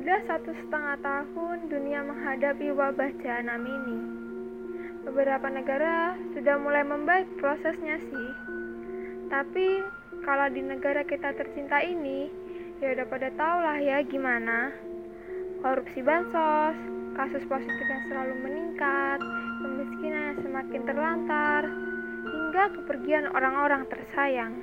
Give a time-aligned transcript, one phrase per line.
[0.00, 3.98] Sudah satu setengah tahun dunia menghadapi wabah jahanam ini.
[5.04, 8.30] Beberapa negara sudah mulai membaik prosesnya sih.
[9.28, 9.84] Tapi
[10.24, 12.32] kalau di negara kita tercinta ini,
[12.80, 14.72] ya udah pada tau lah ya gimana.
[15.60, 16.80] Korupsi bansos,
[17.20, 19.20] kasus positif yang selalu meningkat,
[19.60, 21.62] kemiskinan yang semakin terlantar,
[22.24, 24.56] hingga kepergian orang-orang tersayang.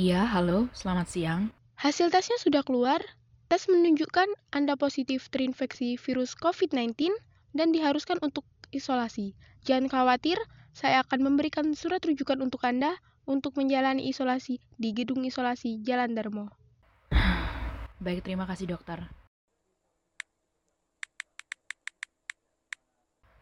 [0.00, 1.42] Iya, halo, selamat siang.
[1.76, 3.04] Hasil tesnya sudah keluar.
[3.52, 7.12] Tes menunjukkan Anda positif terinfeksi virus COVID-19
[7.52, 9.36] dan diharuskan untuk isolasi.
[9.68, 10.40] Jangan khawatir,
[10.72, 12.96] saya akan memberikan surat rujukan untuk Anda
[13.28, 16.48] untuk menjalani isolasi di gedung isolasi Jalan Darmo.
[18.00, 19.04] Baik, terima kasih dokter.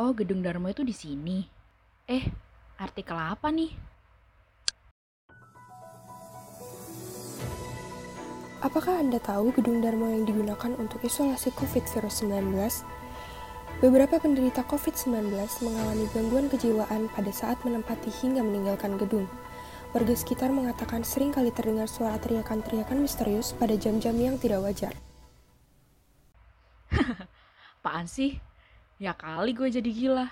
[0.00, 1.44] Oh, gedung Darmo itu di sini.
[2.08, 2.24] Eh,
[2.80, 3.95] artikel apa nih?
[8.66, 12.50] Apakah Anda tahu gedung Darmo yang digunakan untuk isolasi COVID-19?
[13.78, 15.30] Beberapa penderita COVID-19
[15.62, 19.30] mengalami gangguan kejiwaan pada saat menempati hingga meninggalkan gedung.
[19.94, 24.98] Warga sekitar mengatakan sering kali terdengar suara teriakan-teriakan misterius pada jam-jam yang tidak wajar.
[27.78, 28.42] Apaan sih?
[28.98, 30.26] Ya kali gue jadi gila.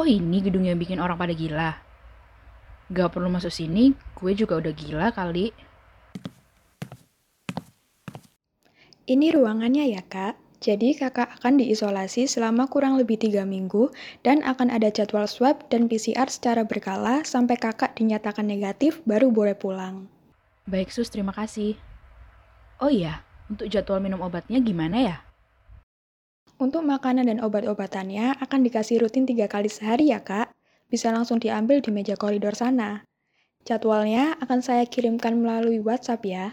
[0.00, 1.76] Oh ini gedung yang bikin orang pada gila.
[2.88, 5.52] Gak perlu masuk sini, gue juga udah gila kali.
[9.04, 10.40] Ini ruangannya ya kak.
[10.64, 13.92] Jadi kakak akan diisolasi selama kurang lebih tiga minggu
[14.24, 19.52] dan akan ada jadwal swab dan PCR secara berkala sampai kakak dinyatakan negatif baru boleh
[19.52, 20.08] pulang.
[20.64, 21.76] Baik sus, terima kasih.
[22.80, 23.20] Oh iya,
[23.52, 25.16] untuk jadwal minum obatnya gimana ya?
[26.60, 30.52] Untuk makanan dan obat-obatannya akan dikasih rutin tiga kali sehari ya kak.
[30.92, 33.04] Bisa langsung diambil di meja koridor sana.
[33.64, 36.46] Jadwalnya akan saya kirimkan melalui WhatsApp ya.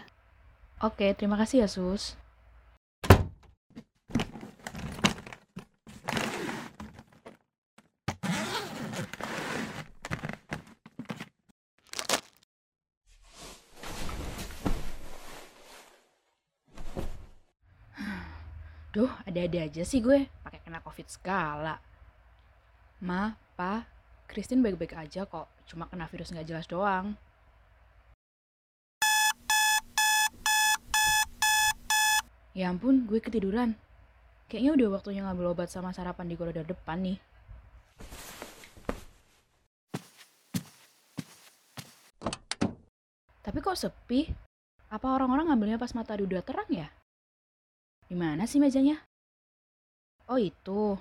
[0.84, 2.20] Oke, terima kasih ya sus.
[18.88, 21.76] Duh, ada-ada aja sih gue, pakai kena covid segala.
[23.04, 23.84] Ma, Pa,
[24.24, 27.12] Christine baik-baik aja kok, cuma kena virus nggak jelas doang.
[32.56, 33.76] Ya ampun, gue ketiduran.
[34.48, 37.20] Kayaknya udah waktunya ngambil obat sama sarapan di koridor depan nih.
[43.44, 44.32] Tapi kok sepi?
[44.88, 46.88] Apa orang-orang ngambilnya pas matahari udah terang ya?
[48.08, 48.96] Di mana sih mejanya?
[50.32, 50.96] Oh itu.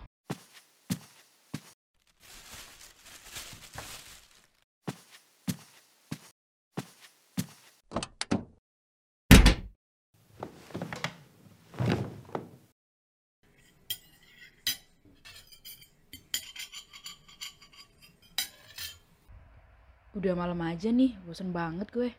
[20.12, 22.09] Udah malam aja nih, bosen banget gue.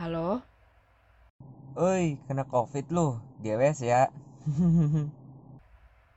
[0.00, 0.55] Halo?
[1.76, 4.08] Oi, kena covid lu, GWS ya.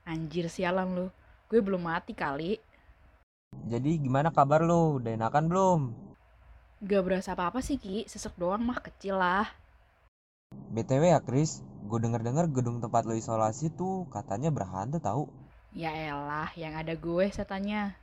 [0.08, 1.12] Anjir sialan lu,
[1.52, 2.56] gue belum mati kali.
[3.68, 5.04] Jadi gimana kabar lu?
[5.04, 5.80] Udah enakan belum?
[6.80, 9.52] Gak berasa apa-apa sih Ki, sesek doang mah kecil lah.
[10.72, 11.60] BTW ya Chris,
[11.92, 15.28] gue denger-denger gedung tempat lu isolasi tuh katanya berhantu tahu.
[15.76, 18.00] Ya elah, yang ada gue setannya.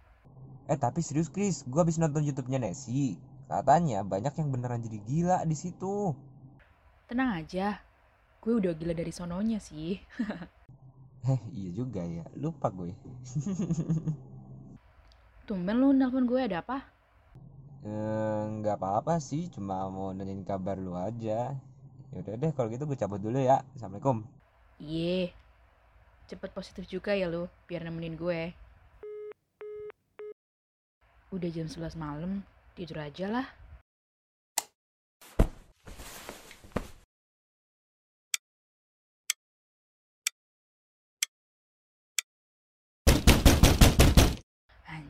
[0.68, 3.16] Eh tapi serius Chris, gue habis nonton YouTube-nya Nessie.
[3.48, 6.12] Katanya banyak yang beneran jadi gila di situ.
[7.06, 7.78] Tenang aja,
[8.42, 9.94] gue udah gila dari sononya sih.
[11.22, 12.26] Heh, iya juga ya.
[12.34, 12.90] Lupa gue.
[15.46, 16.82] Tumben lu nelpon gue ada apa?
[17.86, 21.54] Eh, nggak apa-apa sih, cuma mau nanyain kabar lu aja.
[22.10, 23.62] Yaudah deh, kalau gitu gue cabut dulu ya.
[23.78, 24.26] Assalamualaikum.
[24.82, 25.30] Iye,
[26.26, 28.50] cepet positif juga ya lu, biar nemenin gue.
[31.30, 32.42] Udah jam 11 malam,
[32.74, 33.46] tidur aja lah.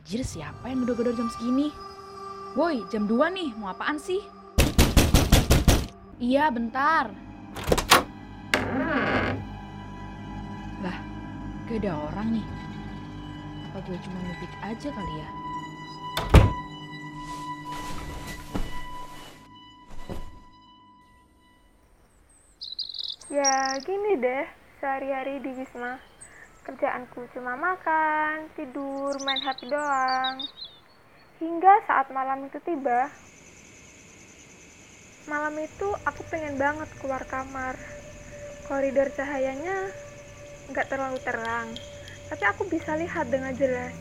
[0.07, 1.67] Anjir siapa yang gedor-gedor jam segini?
[2.55, 4.23] Woi, jam 2 nih, mau apaan sih?
[6.15, 7.11] Iya, bentar.
[10.79, 10.97] Lah,
[11.67, 12.45] gak ada orang nih.
[13.67, 15.29] Apa gue cuma mimpi aja kali ya?
[23.27, 24.47] Ya gini deh,
[24.79, 25.99] sehari-hari di Wisma.
[26.67, 30.35] Kerjaanku cuma makan, tidur, main HP doang.
[31.39, 33.07] Hingga saat malam itu tiba.
[35.31, 37.79] Malam itu aku pengen banget keluar kamar.
[38.67, 39.95] Koridor cahayanya
[40.67, 41.71] nggak terlalu terang,
[42.27, 43.95] tapi aku bisa lihat dengan jelas.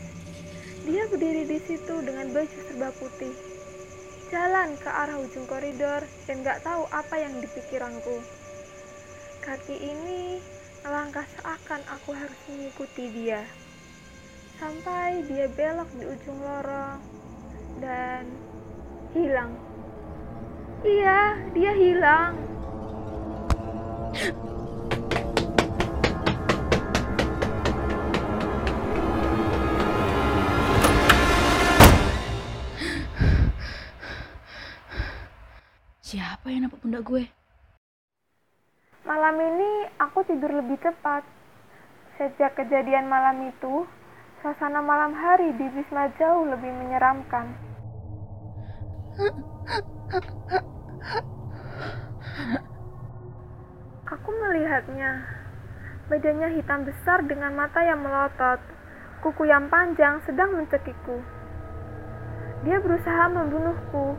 [0.82, 3.34] Dia berdiri di situ dengan baju serba putih.
[4.34, 8.18] Jalan ke arah ujung koridor dan nggak tahu apa yang di pikiranku.
[9.46, 10.42] Kaki ini
[10.86, 13.42] melangkah seakan aku harus mengikuti dia.
[14.54, 17.02] Sampai dia belok di ujung lorong
[17.82, 18.22] dan
[19.10, 19.50] hilang.
[20.86, 22.38] Iya, dia hilang.
[35.98, 37.26] Siapa yang nampak pundak gue?
[39.06, 41.22] Malam ini aku tidur lebih cepat.
[42.18, 43.86] Sejak kejadian malam itu,
[44.42, 47.54] suasana malam hari di Wisma jauh lebih menyeramkan.
[54.10, 55.22] Aku melihatnya.
[56.10, 58.58] Badannya hitam besar dengan mata yang melotot.
[59.22, 61.22] Kuku yang panjang sedang mencekikku.
[62.66, 64.18] Dia berusaha membunuhku.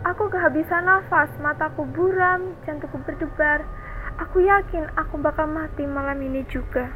[0.00, 3.64] Aku kehabisan nafas, mataku buram, jantungku berdebar.
[4.20, 6.92] Aku yakin aku bakal mati malam ini juga.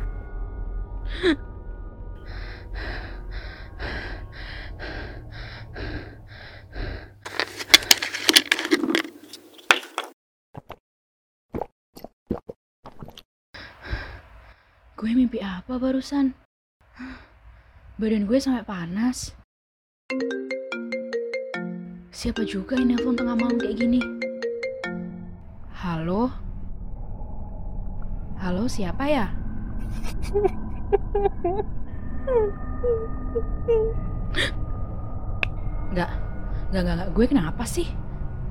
[15.01, 16.37] Gue mimpi apa barusan?
[17.97, 19.33] Badan gue sampai panas.
[22.13, 24.05] Siapa juga yang nelfon tengah malam kayak gini?
[25.73, 26.44] Halo?
[28.45, 29.33] Halo, siapa ya?
[35.89, 36.13] Enggak,
[36.69, 37.11] enggak, enggak, enggak.
[37.17, 37.89] Gue kenapa sih?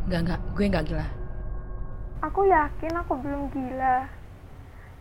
[0.09, 1.07] Enggak, enggak, gue enggak gila.
[2.25, 4.09] Aku yakin aku belum gila.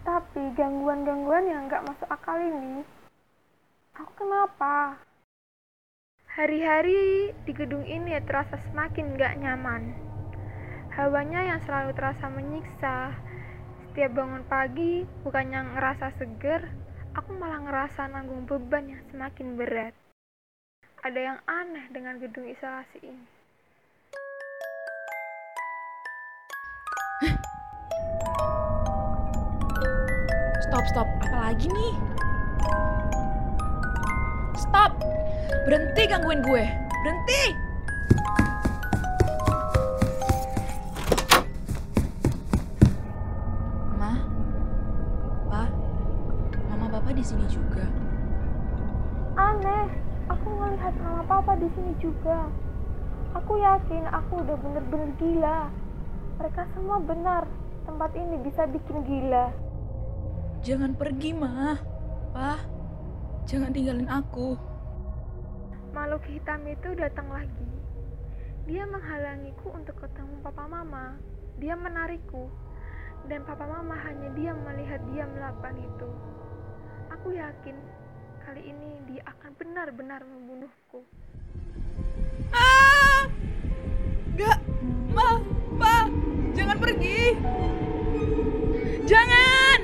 [0.05, 2.85] Tapi gangguan-gangguan yang nggak masuk akal ini,
[3.97, 5.01] aku kenapa?
[6.37, 9.97] Hari-hari di gedung ini terasa semakin nggak nyaman.
[10.93, 13.17] Hawanya yang selalu terasa menyiksa.
[13.93, 16.65] Setiap bangun pagi, bukannya ngerasa seger,
[17.13, 19.93] aku malah ngerasa nanggung beban yang semakin berat.
[21.05, 23.27] Ada yang aneh dengan gedung isolasi ini.
[30.73, 31.09] Stop, stop.
[31.29, 31.95] Apalagi nih?
[34.57, 34.97] Stop!
[35.69, 36.65] Berhenti gangguin gue.
[37.05, 37.45] Berhenti!
[47.03, 47.83] Papa di sini juga.
[49.35, 49.91] Aneh,
[50.31, 52.47] aku melihat mama papa di sini juga.
[53.35, 55.67] Aku yakin aku udah bener-bener gila.
[56.39, 57.51] Mereka semua benar,
[57.91, 59.51] tempat ini bisa bikin gila.
[60.63, 61.75] Jangan pergi, Ma.
[62.31, 62.63] Pa,
[63.51, 64.55] jangan tinggalin aku.
[65.91, 67.71] Makhluk hitam itu datang lagi.
[68.71, 71.19] Dia menghalangiku untuk ketemu papa mama.
[71.59, 72.47] Dia menarikku.
[73.27, 76.11] Dan papa mama hanya diam melihat dia melakukan itu.
[77.23, 77.79] Aku yakin
[78.43, 81.07] kali ini dia akan benar-benar membunuhku.
[82.51, 83.31] Ah!
[84.35, 84.59] Gak,
[85.15, 85.39] Ma,
[85.79, 86.11] Pa,
[86.51, 87.39] jangan pergi.
[89.07, 89.79] Jangan!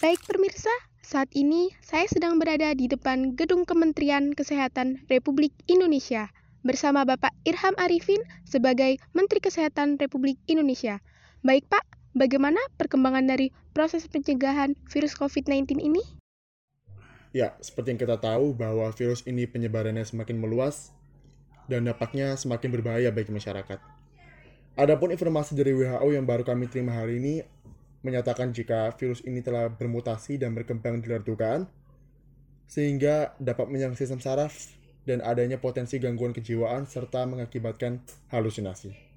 [0.00, 0.72] Baik pemirsa,
[1.04, 6.32] saat ini saya sedang berada di depan Gedung Kementerian Kesehatan Republik Indonesia
[6.64, 11.04] bersama Bapak Irham Arifin sebagai Menteri Kesehatan Republik Indonesia.
[11.44, 16.02] Baik Pak, bagaimana perkembangan dari proses pencegahan virus COVID-19 ini?
[17.30, 20.90] Ya, seperti yang kita tahu bahwa virus ini penyebarannya semakin meluas
[21.70, 23.78] dan dampaknya semakin berbahaya bagi masyarakat.
[24.74, 27.34] Adapun informasi dari WHO yang baru kami terima hari ini
[28.02, 31.68] menyatakan jika virus ini telah bermutasi dan berkembang di luar dugaan,
[32.66, 34.72] sehingga dapat menyerang sistem saraf
[35.04, 38.02] dan adanya potensi gangguan kejiwaan serta mengakibatkan
[38.32, 39.09] halusinasi.